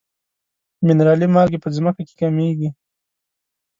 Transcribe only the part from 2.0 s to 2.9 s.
کې کمیږي.